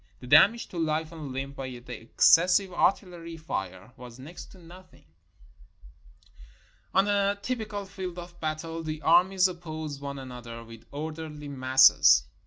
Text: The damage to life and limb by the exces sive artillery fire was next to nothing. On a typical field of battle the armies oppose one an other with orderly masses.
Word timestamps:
The 0.19 0.25
damage 0.25 0.65
to 0.69 0.79
life 0.79 1.11
and 1.11 1.31
limb 1.31 1.51
by 1.53 1.69
the 1.69 1.79
exces 1.81 2.49
sive 2.55 2.73
artillery 2.73 3.37
fire 3.37 3.91
was 3.95 4.17
next 4.17 4.45
to 4.45 4.57
nothing. 4.57 5.05
On 6.91 7.07
a 7.07 7.37
typical 7.43 7.85
field 7.85 8.17
of 8.17 8.39
battle 8.39 8.81
the 8.81 9.03
armies 9.03 9.47
oppose 9.47 9.99
one 9.99 10.17
an 10.17 10.31
other 10.31 10.63
with 10.63 10.87
orderly 10.91 11.49
masses. 11.49 12.23